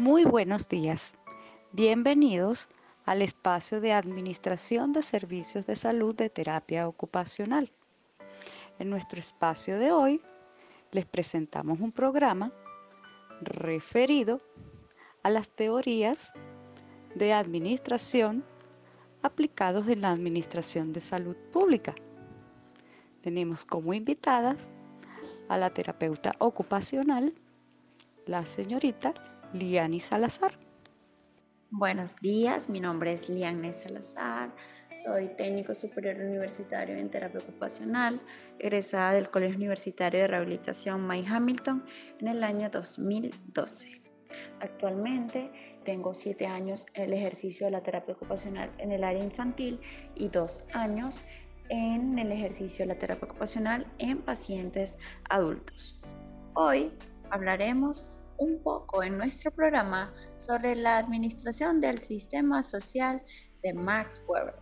[0.00, 1.12] Muy buenos días.
[1.72, 2.68] Bienvenidos
[3.04, 7.70] al espacio de Administración de Servicios de Salud de Terapia Ocupacional.
[8.78, 10.22] En nuestro espacio de hoy
[10.92, 12.50] les presentamos un programa
[13.42, 14.40] referido
[15.22, 16.32] a las teorías
[17.14, 18.42] de administración
[19.20, 21.94] aplicados en la Administración de Salud Pública.
[23.20, 24.72] Tenemos como invitadas
[25.50, 27.34] a la terapeuta ocupacional,
[28.24, 29.12] la señorita
[29.52, 30.52] Liani Salazar.
[31.70, 34.54] Buenos días, mi nombre es Liane Salazar,
[34.92, 38.20] soy técnico superior universitario en terapia ocupacional,
[38.60, 41.84] egresada del Colegio Universitario de Rehabilitación May Hamilton
[42.20, 44.02] en el año 2012.
[44.60, 45.50] Actualmente
[45.84, 49.80] tengo siete años en el ejercicio de la terapia ocupacional en el área infantil
[50.14, 51.20] y dos años
[51.70, 54.96] en el ejercicio de la terapia ocupacional en pacientes
[55.28, 56.00] adultos.
[56.54, 56.92] Hoy
[57.30, 63.22] hablaremos un poco en nuestro programa sobre la administración del sistema social
[63.62, 64.54] de Max Weber.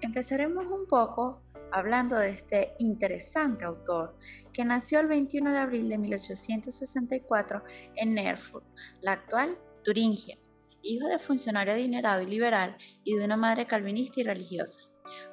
[0.00, 4.16] Empezaremos un poco hablando de este interesante autor
[4.52, 7.62] que nació el 21 de abril de 1864
[7.96, 8.66] en Erfurt,
[9.00, 10.36] la actual Turingia,
[10.82, 14.80] hijo de funcionario adinerado y liberal y de una madre calvinista y religiosa.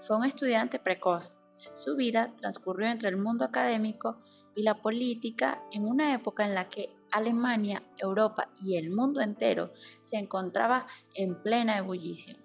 [0.02, 1.34] Fue un estudiante precoz.
[1.73, 4.22] Su vida transcurrió entre el mundo académico
[4.56, 9.72] y la política en una época en la que Alemania, Europa y el mundo entero
[10.02, 12.38] se encontraba en plena ebullición.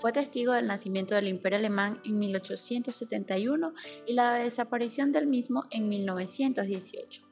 [0.00, 3.74] Fue testigo del nacimiento del Imperio Alemán en 1871
[4.06, 7.22] y la desaparición del mismo en 1918,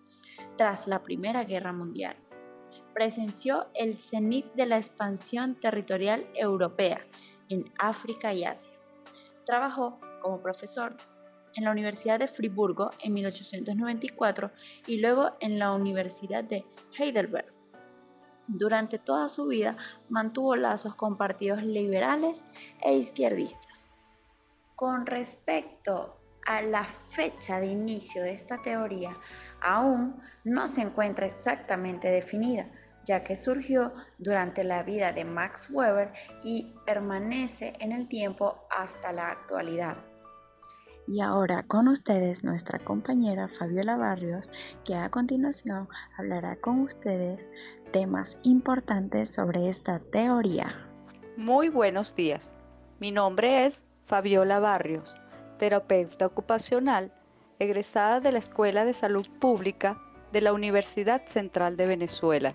[0.56, 2.16] tras la Primera Guerra Mundial.
[2.92, 7.06] Presenció el cenit de la expansión territorial europea
[7.48, 8.72] en África y Asia.
[9.44, 10.96] Trabajó como profesor
[11.56, 14.50] en la Universidad de Friburgo en 1894
[14.86, 16.64] y luego en la Universidad de
[16.98, 17.52] Heidelberg.
[18.48, 19.76] Durante toda su vida
[20.08, 22.44] mantuvo lazos con partidos liberales
[22.80, 23.90] e izquierdistas.
[24.76, 29.16] Con respecto a la fecha de inicio de esta teoría,
[29.60, 32.70] aún no se encuentra exactamente definida,
[33.04, 36.12] ya que surgió durante la vida de Max Weber
[36.44, 39.96] y permanece en el tiempo hasta la actualidad.
[41.08, 44.50] Y ahora con ustedes nuestra compañera Fabiola Barrios,
[44.84, 47.48] que a continuación hablará con ustedes
[47.92, 50.74] temas importantes sobre esta teoría.
[51.36, 52.52] Muy buenos días.
[52.98, 55.14] Mi nombre es Fabiola Barrios,
[55.58, 57.12] terapeuta ocupacional,
[57.60, 60.02] egresada de la Escuela de Salud Pública
[60.32, 62.54] de la Universidad Central de Venezuela.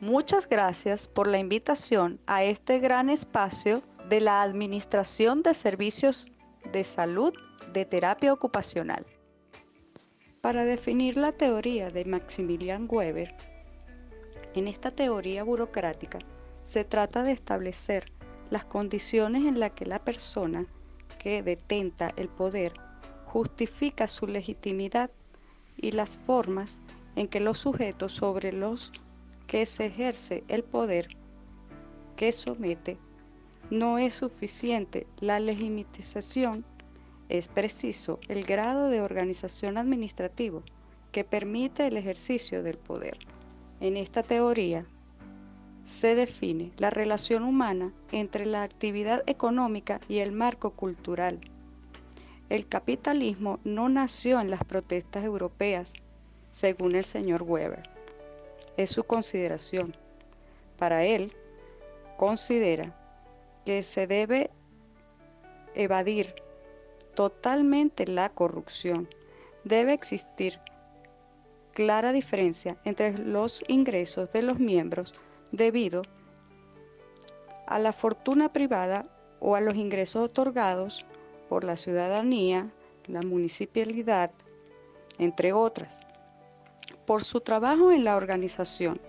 [0.00, 6.32] Muchas gracias por la invitación a este gran espacio de la Administración de Servicios
[6.72, 7.34] de Salud
[7.72, 9.06] de terapia ocupacional.
[10.40, 13.34] Para definir la teoría de Maximilian Weber,
[14.54, 16.18] en esta teoría burocrática
[16.64, 18.04] se trata de establecer
[18.50, 20.66] las condiciones en las que la persona
[21.18, 22.72] que detenta el poder
[23.26, 25.10] justifica su legitimidad
[25.76, 26.78] y las formas
[27.16, 28.92] en que los sujetos sobre los
[29.46, 31.08] que se ejerce el poder
[32.16, 32.98] que somete
[33.70, 36.64] no es suficiente la legitimización
[37.28, 40.62] es preciso el grado de organización administrativo
[41.12, 43.18] que permite el ejercicio del poder.
[43.80, 44.86] En esta teoría
[45.84, 51.40] se define la relación humana entre la actividad económica y el marco cultural.
[52.48, 55.92] El capitalismo no nació en las protestas europeas,
[56.50, 57.82] según el señor Weber.
[58.76, 59.96] Es su consideración.
[60.78, 61.32] Para él,
[62.16, 62.94] considera
[63.64, 64.50] que se debe
[65.74, 66.34] evadir
[67.14, 69.08] totalmente la corrupción.
[69.64, 70.58] Debe existir
[71.72, 75.14] clara diferencia entre los ingresos de los miembros
[75.52, 76.02] debido
[77.66, 79.06] a la fortuna privada
[79.40, 81.06] o a los ingresos otorgados
[81.48, 82.70] por la ciudadanía,
[83.06, 84.30] la municipalidad,
[85.18, 85.98] entre otras,
[87.06, 89.00] por su trabajo en la organización,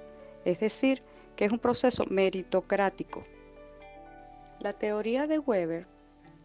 [0.45, 1.01] es decir,
[1.35, 3.23] que es un proceso meritocrático.
[4.59, 5.87] La teoría de Weber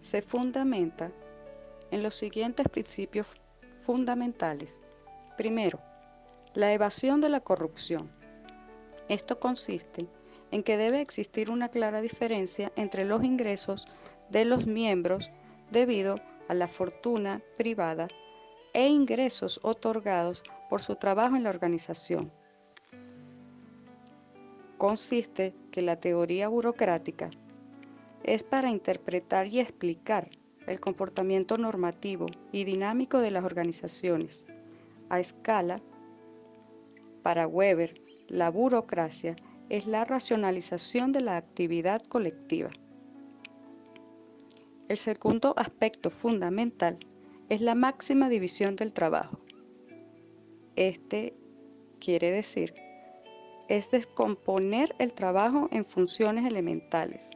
[0.00, 1.10] se fundamenta
[1.90, 3.26] en los siguientes principios
[3.82, 4.76] fundamentales.
[5.36, 5.80] Primero,
[6.54, 8.10] la evasión de la corrupción.
[9.08, 10.06] Esto consiste
[10.50, 13.86] en que debe existir una clara diferencia entre los ingresos
[14.30, 15.30] de los miembros
[15.70, 18.08] debido a la fortuna privada
[18.72, 22.30] e ingresos otorgados por su trabajo en la organización.
[24.76, 27.30] Consiste que la teoría burocrática
[28.22, 30.30] es para interpretar y explicar
[30.68, 34.44] el comportamiento normativo y dinámico de las organizaciones.
[35.08, 35.80] A escala,
[37.22, 39.36] para Weber, la burocracia
[39.68, 42.70] es la racionalización de la actividad colectiva.
[44.88, 46.98] El segundo aspecto fundamental
[47.48, 49.38] es la máxima división del trabajo.
[50.76, 51.34] Este
[51.98, 52.74] quiere decir,
[53.68, 57.28] es descomponer el trabajo en funciones elementales.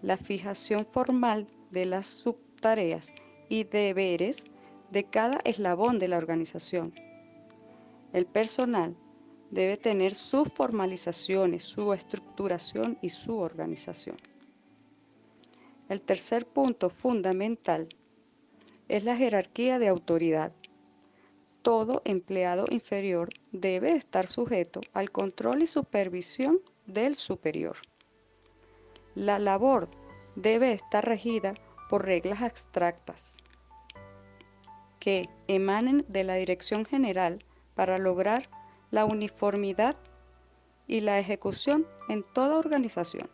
[0.00, 3.12] La fijación formal de las subtareas
[3.48, 4.44] y deberes
[4.90, 6.94] de cada eslabón de la organización.
[8.12, 8.94] El personal
[9.50, 14.16] debe tener sus formalizaciones, su estructuración y su organización.
[15.88, 17.88] El tercer punto fundamental
[18.88, 20.52] es la jerarquía de autoridad.
[21.62, 27.76] Todo empleado inferior debe estar sujeto al control y supervisión del superior.
[29.14, 29.88] La labor
[30.36, 31.54] debe estar regida
[31.88, 33.36] por reglas abstractas
[34.98, 37.44] que emanen de la Dirección General
[37.74, 38.48] para lograr
[38.90, 39.96] la uniformidad
[40.86, 43.28] y la ejecución en toda organización.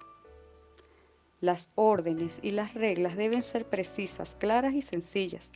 [1.40, 5.52] Las órdenes y las reglas deben ser precisas, claras y sencillas,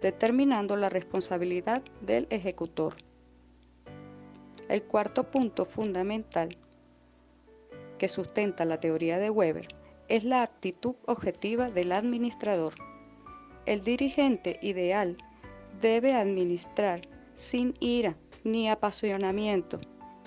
[0.00, 2.94] determinando la responsabilidad del ejecutor.
[4.68, 6.56] El cuarto punto fundamental
[7.98, 9.68] que sustenta la teoría de Weber
[10.08, 12.74] es la actitud objetiva del administrador.
[13.66, 15.16] El dirigente ideal
[15.80, 17.02] debe administrar
[17.34, 19.80] sin ira, ni apasionamiento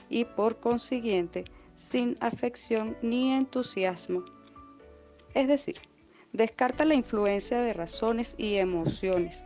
[0.09, 1.45] y por consiguiente
[1.75, 4.25] sin afección ni entusiasmo.
[5.33, 5.79] Es decir,
[6.33, 9.43] descarta la influencia de razones y emociones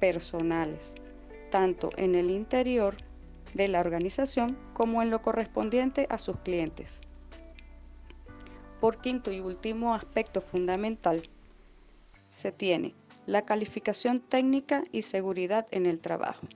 [0.00, 0.94] personales,
[1.50, 2.96] tanto en el interior
[3.54, 7.00] de la organización como en lo correspondiente a sus clientes.
[8.80, 11.22] Por quinto y último aspecto fundamental,
[12.30, 12.94] se tiene
[13.26, 16.46] la calificación técnica y seguridad en el trabajo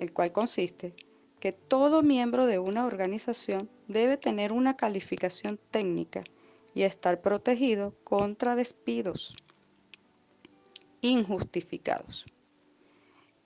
[0.00, 0.94] el cual consiste
[1.40, 6.24] que todo miembro de una organización debe tener una calificación técnica
[6.74, 9.36] y estar protegido contra despidos
[11.02, 12.26] injustificados.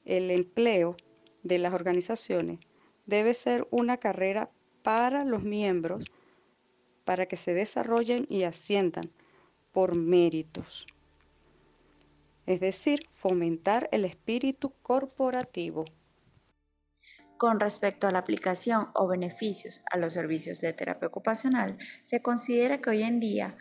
[0.04, 0.96] El empleo
[1.42, 2.60] de las organizaciones
[3.06, 4.48] debe ser una carrera
[4.84, 6.04] para los miembros
[7.04, 9.10] para que se desarrollen y asciendan
[9.72, 10.86] por méritos.
[12.46, 15.84] Es decir, fomentar el espíritu corporativo.
[17.38, 22.80] Con respecto a la aplicación o beneficios a los servicios de terapia ocupacional, se considera
[22.80, 23.56] que hoy en día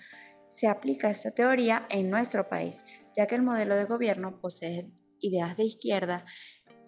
[0.48, 2.82] se aplica esta teoría en nuestro país,
[3.16, 6.26] ya que el modelo de gobierno posee ideas de izquierda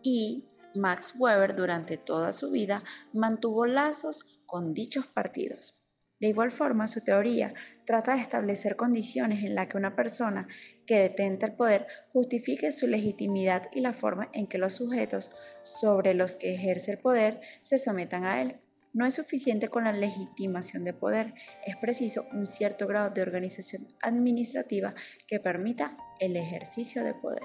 [0.03, 5.84] y Max Weber durante toda su vida mantuvo lazos con dichos partidos.
[6.19, 7.53] De igual forma, su teoría
[7.85, 10.47] trata de establecer condiciones en las que una persona
[10.85, 15.31] que detenta el poder justifique su legitimidad y la forma en que los sujetos
[15.63, 18.59] sobre los que ejerce el poder se sometan a él.
[18.93, 21.33] No es suficiente con la legitimación de poder,
[21.65, 24.95] es preciso un cierto grado de organización administrativa
[25.27, 27.43] que permita el ejercicio de poder.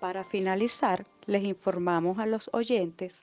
[0.00, 3.20] Para finalizar, les informamos a los oyentes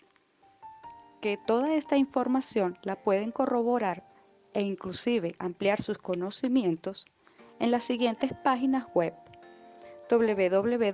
[1.19, 4.14] que toda esta información la pueden corroborar
[4.55, 7.05] e inclusive ampliar sus conocimientos
[7.59, 9.13] en las siguientes páginas web
[10.09, 10.91] www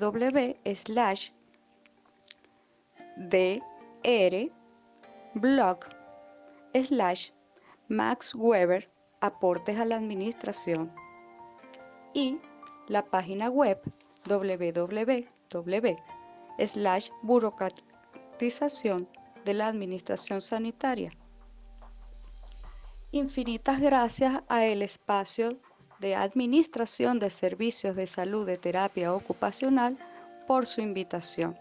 [6.74, 7.30] slash
[9.22, 10.91] aportes a la administración
[12.13, 12.39] y
[12.88, 13.80] la página web
[14.27, 15.96] www
[16.65, 19.08] slash burocratización
[19.46, 21.12] de la administración sanitaria.
[23.13, 25.60] Infinitas gracias a el espacio
[26.00, 29.98] de Administración de Servicios de Salud de Terapia Ocupacional
[30.48, 31.60] por su invitación.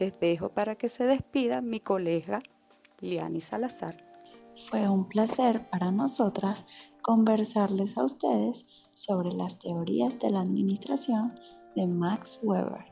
[0.00, 2.42] Les dejo para que se despida mi colega
[2.98, 4.04] Liani Salazar.
[4.68, 6.66] Fue un placer para nosotras
[7.02, 11.36] conversarles a ustedes sobre las teorías de la administración
[11.76, 12.89] de Max Weber.